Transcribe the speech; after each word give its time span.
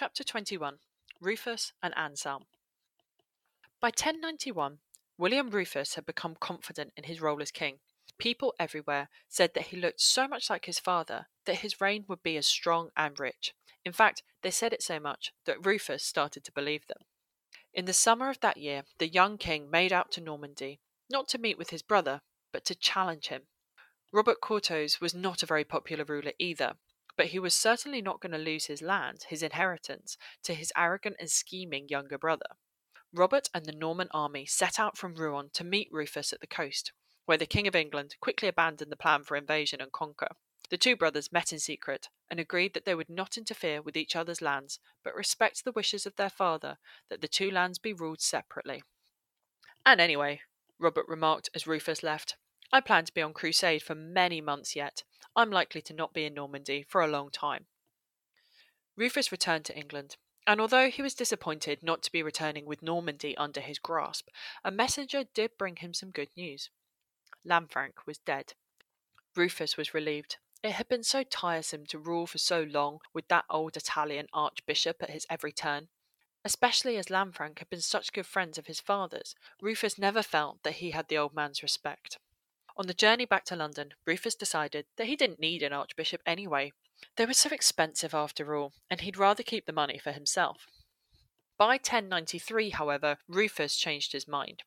Chapter 0.00 0.24
21 0.24 0.78
Rufus 1.20 1.74
and 1.82 1.92
Anselm. 1.94 2.46
By 3.82 3.88
1091, 3.88 4.78
William 5.18 5.50
Rufus 5.50 5.96
had 5.96 6.06
become 6.06 6.36
confident 6.40 6.94
in 6.96 7.04
his 7.04 7.20
role 7.20 7.42
as 7.42 7.50
king. 7.50 7.80
People 8.16 8.54
everywhere 8.58 9.10
said 9.28 9.52
that 9.52 9.66
he 9.66 9.76
looked 9.76 10.00
so 10.00 10.26
much 10.26 10.48
like 10.48 10.64
his 10.64 10.78
father 10.78 11.26
that 11.44 11.56
his 11.56 11.82
reign 11.82 12.06
would 12.08 12.22
be 12.22 12.38
as 12.38 12.46
strong 12.46 12.88
and 12.96 13.20
rich. 13.20 13.52
In 13.84 13.92
fact, 13.92 14.22
they 14.40 14.50
said 14.50 14.72
it 14.72 14.82
so 14.82 14.98
much 14.98 15.34
that 15.44 15.66
Rufus 15.66 16.02
started 16.02 16.44
to 16.44 16.52
believe 16.52 16.86
them. 16.86 17.02
In 17.74 17.84
the 17.84 17.92
summer 17.92 18.30
of 18.30 18.40
that 18.40 18.56
year, 18.56 18.84
the 18.96 19.06
young 19.06 19.36
king 19.36 19.70
made 19.70 19.92
out 19.92 20.10
to 20.12 20.22
Normandy, 20.22 20.80
not 21.10 21.28
to 21.28 21.38
meet 21.38 21.58
with 21.58 21.68
his 21.68 21.82
brother, 21.82 22.22
but 22.54 22.64
to 22.64 22.74
challenge 22.74 23.26
him. 23.26 23.42
Robert 24.12 24.40
Curthose 24.40 24.98
was 24.98 25.14
not 25.14 25.42
a 25.42 25.46
very 25.46 25.64
popular 25.64 26.04
ruler 26.04 26.32
either, 26.38 26.76
but 27.20 27.26
he 27.26 27.38
was 27.38 27.54
certainly 27.54 28.00
not 28.00 28.18
going 28.18 28.32
to 28.32 28.38
lose 28.38 28.64
his 28.64 28.80
land, 28.80 29.26
his 29.28 29.42
inheritance, 29.42 30.16
to 30.42 30.54
his 30.54 30.72
arrogant 30.74 31.16
and 31.20 31.28
scheming 31.28 31.86
younger 31.86 32.16
brother. 32.16 32.46
Robert 33.12 33.50
and 33.52 33.66
the 33.66 33.72
Norman 33.72 34.08
army 34.12 34.46
set 34.46 34.80
out 34.80 34.96
from 34.96 35.14
Rouen 35.14 35.50
to 35.52 35.62
meet 35.62 35.90
Rufus 35.92 36.32
at 36.32 36.40
the 36.40 36.46
coast, 36.46 36.92
where 37.26 37.36
the 37.36 37.44
King 37.44 37.68
of 37.68 37.76
England 37.76 38.14
quickly 38.22 38.48
abandoned 38.48 38.90
the 38.90 38.96
plan 38.96 39.22
for 39.22 39.36
invasion 39.36 39.82
and 39.82 39.92
conquer. 39.92 40.28
The 40.70 40.78
two 40.78 40.96
brothers 40.96 41.30
met 41.30 41.52
in 41.52 41.58
secret 41.58 42.08
and 42.30 42.40
agreed 42.40 42.72
that 42.72 42.86
they 42.86 42.94
would 42.94 43.10
not 43.10 43.36
interfere 43.36 43.82
with 43.82 43.98
each 43.98 44.16
other's 44.16 44.40
lands, 44.40 44.80
but 45.04 45.14
respect 45.14 45.62
the 45.62 45.72
wishes 45.72 46.06
of 46.06 46.16
their 46.16 46.30
father 46.30 46.78
that 47.10 47.20
the 47.20 47.28
two 47.28 47.50
lands 47.50 47.78
be 47.78 47.92
ruled 47.92 48.22
separately. 48.22 48.82
And 49.84 50.00
anyway, 50.00 50.40
Robert 50.78 51.04
remarked 51.06 51.50
as 51.54 51.66
Rufus 51.66 52.02
left, 52.02 52.38
I 52.72 52.80
plan 52.80 53.04
to 53.04 53.12
be 53.12 53.20
on 53.20 53.34
crusade 53.34 53.82
for 53.82 53.94
many 53.94 54.40
months 54.40 54.74
yet, 54.74 55.02
I'm 55.36 55.50
likely 55.50 55.80
to 55.82 55.94
not 55.94 56.12
be 56.12 56.24
in 56.24 56.34
Normandy 56.34 56.84
for 56.88 57.00
a 57.00 57.08
long 57.08 57.30
time. 57.30 57.66
Rufus 58.96 59.30
returned 59.30 59.64
to 59.66 59.76
England, 59.76 60.16
and 60.46 60.60
although 60.60 60.90
he 60.90 61.02
was 61.02 61.14
disappointed 61.14 61.82
not 61.82 62.02
to 62.02 62.12
be 62.12 62.22
returning 62.22 62.66
with 62.66 62.82
Normandy 62.82 63.36
under 63.36 63.60
his 63.60 63.78
grasp, 63.78 64.28
a 64.64 64.70
messenger 64.70 65.24
did 65.32 65.56
bring 65.56 65.76
him 65.76 65.94
some 65.94 66.10
good 66.10 66.30
news. 66.36 66.70
Lanfranc 67.46 68.06
was 68.06 68.18
dead. 68.18 68.54
Rufus 69.36 69.76
was 69.76 69.94
relieved. 69.94 70.36
It 70.62 70.72
had 70.72 70.88
been 70.88 71.04
so 71.04 71.22
tiresome 71.22 71.86
to 71.86 71.98
rule 71.98 72.26
for 72.26 72.38
so 72.38 72.62
long 72.62 72.98
with 73.14 73.28
that 73.28 73.46
old 73.48 73.76
Italian 73.76 74.26
archbishop 74.32 75.02
at 75.02 75.10
his 75.10 75.26
every 75.30 75.52
turn. 75.52 75.88
Especially 76.44 76.96
as 76.96 77.06
Lanfranc 77.06 77.58
had 77.58 77.70
been 77.70 77.80
such 77.80 78.12
good 78.12 78.26
friends 78.26 78.58
of 78.58 78.66
his 78.66 78.80
father's, 78.80 79.34
Rufus 79.60 79.98
never 79.98 80.22
felt 80.22 80.62
that 80.62 80.76
he 80.76 80.90
had 80.90 81.08
the 81.08 81.16
old 81.18 81.34
man's 81.34 81.62
respect. 81.62 82.18
On 82.80 82.86
the 82.86 82.94
journey 82.94 83.26
back 83.26 83.44
to 83.44 83.56
London, 83.56 83.92
Rufus 84.06 84.34
decided 84.34 84.86
that 84.96 85.06
he 85.06 85.14
didn't 85.14 85.38
need 85.38 85.62
an 85.62 85.74
archbishop 85.74 86.22
anyway. 86.24 86.72
They 87.16 87.26
were 87.26 87.34
so 87.34 87.50
expensive 87.50 88.14
after 88.14 88.56
all, 88.56 88.72
and 88.88 89.02
he'd 89.02 89.18
rather 89.18 89.42
keep 89.42 89.66
the 89.66 89.72
money 89.74 89.98
for 89.98 90.12
himself. 90.12 90.66
By 91.58 91.72
1093, 91.72 92.70
however, 92.70 93.18
Rufus 93.28 93.76
changed 93.76 94.12
his 94.12 94.26
mind. 94.26 94.62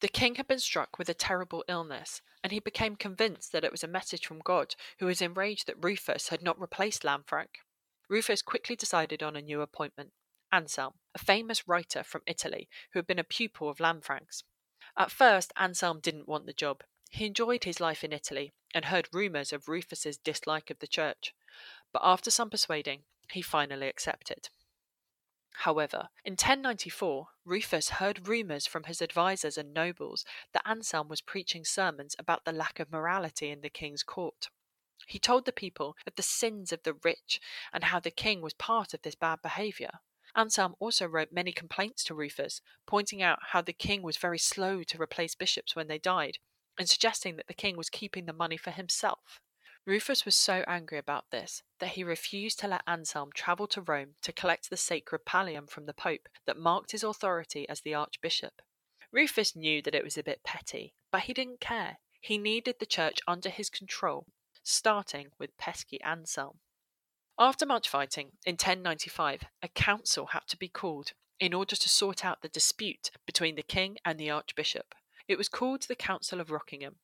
The 0.00 0.08
king 0.08 0.34
had 0.34 0.46
been 0.46 0.58
struck 0.58 0.98
with 0.98 1.08
a 1.08 1.14
terrible 1.14 1.64
illness, 1.68 2.20
and 2.44 2.52
he 2.52 2.60
became 2.60 2.96
convinced 2.96 3.50
that 3.52 3.64
it 3.64 3.72
was 3.72 3.82
a 3.82 3.88
message 3.88 4.26
from 4.26 4.40
God, 4.40 4.74
who 4.98 5.06
was 5.06 5.22
enraged 5.22 5.66
that 5.68 5.82
Rufus 5.82 6.28
had 6.28 6.42
not 6.42 6.60
replaced 6.60 7.02
Lanfranc. 7.02 7.62
Rufus 8.10 8.42
quickly 8.42 8.76
decided 8.76 9.22
on 9.22 9.36
a 9.36 9.40
new 9.40 9.62
appointment 9.62 10.12
Anselm, 10.52 10.92
a 11.14 11.18
famous 11.18 11.66
writer 11.66 12.04
from 12.04 12.20
Italy 12.26 12.68
who 12.92 12.98
had 12.98 13.06
been 13.06 13.18
a 13.18 13.24
pupil 13.24 13.70
of 13.70 13.78
Lanfranc's. 13.78 14.44
At 14.98 15.10
first, 15.10 15.54
Anselm 15.56 16.00
didn't 16.00 16.28
want 16.28 16.44
the 16.44 16.52
job. 16.52 16.82
He 17.16 17.24
enjoyed 17.24 17.64
his 17.64 17.80
life 17.80 18.04
in 18.04 18.12
Italy 18.12 18.52
and 18.74 18.84
heard 18.84 19.08
rumours 19.10 19.50
of 19.50 19.70
Rufus's 19.70 20.18
dislike 20.18 20.68
of 20.68 20.80
the 20.80 20.86
church, 20.86 21.34
but 21.90 22.02
after 22.04 22.30
some 22.30 22.50
persuading, 22.50 23.04
he 23.32 23.40
finally 23.40 23.88
accepted. 23.88 24.50
However, 25.60 26.10
in 26.26 26.32
1094, 26.32 27.28
Rufus 27.46 27.88
heard 27.88 28.28
rumours 28.28 28.66
from 28.66 28.84
his 28.84 29.00
advisers 29.00 29.56
and 29.56 29.72
nobles 29.72 30.26
that 30.52 30.68
Anselm 30.68 31.08
was 31.08 31.22
preaching 31.22 31.64
sermons 31.64 32.14
about 32.18 32.44
the 32.44 32.52
lack 32.52 32.78
of 32.80 32.92
morality 32.92 33.48
in 33.48 33.62
the 33.62 33.70
king's 33.70 34.02
court. 34.02 34.50
He 35.06 35.18
told 35.18 35.46
the 35.46 35.52
people 35.52 35.96
of 36.06 36.16
the 36.16 36.22
sins 36.22 36.70
of 36.70 36.82
the 36.82 36.98
rich 37.02 37.40
and 37.72 37.84
how 37.84 37.98
the 37.98 38.10
king 38.10 38.42
was 38.42 38.52
part 38.52 38.92
of 38.92 39.00
this 39.00 39.14
bad 39.14 39.40
behaviour. 39.40 40.00
Anselm 40.34 40.76
also 40.78 41.06
wrote 41.06 41.32
many 41.32 41.52
complaints 41.52 42.04
to 42.04 42.14
Rufus, 42.14 42.60
pointing 42.86 43.22
out 43.22 43.38
how 43.52 43.62
the 43.62 43.72
king 43.72 44.02
was 44.02 44.18
very 44.18 44.38
slow 44.38 44.82
to 44.82 45.00
replace 45.00 45.34
bishops 45.34 45.74
when 45.74 45.88
they 45.88 45.98
died, 45.98 46.36
and 46.78 46.88
suggesting 46.88 47.36
that 47.36 47.46
the 47.46 47.54
king 47.54 47.76
was 47.76 47.90
keeping 47.90 48.26
the 48.26 48.32
money 48.32 48.56
for 48.56 48.70
himself. 48.70 49.40
Rufus 49.86 50.24
was 50.24 50.34
so 50.34 50.64
angry 50.66 50.98
about 50.98 51.30
this 51.30 51.62
that 51.78 51.90
he 51.90 52.02
refused 52.02 52.58
to 52.58 52.68
let 52.68 52.82
Anselm 52.88 53.30
travel 53.32 53.68
to 53.68 53.80
Rome 53.80 54.14
to 54.22 54.32
collect 54.32 54.68
the 54.68 54.76
sacred 54.76 55.24
pallium 55.24 55.70
from 55.70 55.86
the 55.86 55.94
Pope 55.94 56.28
that 56.44 56.58
marked 56.58 56.90
his 56.90 57.04
authority 57.04 57.68
as 57.68 57.82
the 57.82 57.94
archbishop. 57.94 58.62
Rufus 59.12 59.54
knew 59.54 59.80
that 59.82 59.94
it 59.94 60.02
was 60.02 60.18
a 60.18 60.24
bit 60.24 60.42
petty, 60.42 60.94
but 61.12 61.22
he 61.22 61.32
didn't 61.32 61.60
care. 61.60 61.98
He 62.20 62.36
needed 62.36 62.76
the 62.80 62.86
church 62.86 63.20
under 63.28 63.48
his 63.48 63.70
control, 63.70 64.26
starting 64.64 65.28
with 65.38 65.56
pesky 65.56 66.00
Anselm. 66.02 66.58
After 67.38 67.64
much 67.64 67.88
fighting, 67.88 68.32
in 68.44 68.54
1095, 68.54 69.42
a 69.62 69.68
council 69.68 70.26
had 70.32 70.48
to 70.48 70.56
be 70.56 70.68
called 70.68 71.12
in 71.38 71.54
order 71.54 71.76
to 71.76 71.88
sort 71.88 72.24
out 72.24 72.42
the 72.42 72.48
dispute 72.48 73.10
between 73.24 73.54
the 73.54 73.62
king 73.62 73.98
and 74.04 74.18
the 74.18 74.30
archbishop. 74.30 74.94
It 75.28 75.38
was 75.38 75.48
called 75.48 75.82
the 75.82 75.96
Council 75.96 76.40
of 76.40 76.50
Rockingham. 76.50 76.96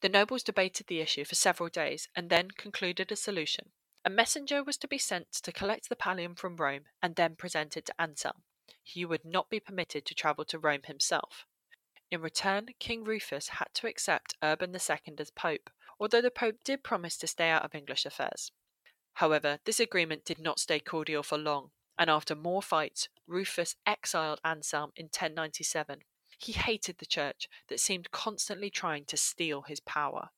The 0.00 0.08
nobles 0.08 0.44
debated 0.44 0.86
the 0.86 1.00
issue 1.00 1.24
for 1.24 1.34
several 1.34 1.68
days 1.68 2.08
and 2.14 2.30
then 2.30 2.50
concluded 2.52 3.10
a 3.10 3.16
solution. 3.16 3.72
A 4.04 4.10
messenger 4.10 4.62
was 4.62 4.76
to 4.76 4.88
be 4.88 4.98
sent 4.98 5.32
to 5.32 5.52
collect 5.52 5.88
the 5.88 5.96
pallium 5.96 6.38
from 6.38 6.56
Rome 6.56 6.84
and 7.02 7.16
then 7.16 7.34
present 7.34 7.76
it 7.76 7.86
to 7.86 8.00
Anselm. 8.00 8.42
He 8.84 9.04
would 9.04 9.24
not 9.24 9.50
be 9.50 9.58
permitted 9.58 10.06
to 10.06 10.14
travel 10.14 10.44
to 10.44 10.60
Rome 10.60 10.82
himself. 10.84 11.44
In 12.08 12.20
return, 12.20 12.68
King 12.78 13.02
Rufus 13.02 13.48
had 13.48 13.68
to 13.74 13.88
accept 13.88 14.36
Urban 14.40 14.72
II 14.72 15.14
as 15.18 15.30
Pope, 15.32 15.70
although 15.98 16.22
the 16.22 16.30
Pope 16.30 16.62
did 16.62 16.84
promise 16.84 17.16
to 17.18 17.26
stay 17.26 17.48
out 17.48 17.64
of 17.64 17.74
English 17.74 18.06
affairs. 18.06 18.52
However, 19.14 19.58
this 19.64 19.80
agreement 19.80 20.24
did 20.24 20.38
not 20.38 20.60
stay 20.60 20.78
cordial 20.78 21.24
for 21.24 21.36
long, 21.36 21.72
and 21.98 22.08
after 22.08 22.36
more 22.36 22.62
fights, 22.62 23.08
Rufus 23.26 23.74
exiled 23.84 24.40
Anselm 24.44 24.92
in 24.94 25.06
1097 25.06 26.02
he 26.38 26.52
hated 26.52 26.98
the 26.98 27.06
church 27.06 27.48
that 27.68 27.80
seemed 27.80 28.10
constantly 28.10 28.70
trying 28.70 29.04
to 29.06 29.16
steal 29.16 29.62
his 29.62 29.80
power. 29.80 30.30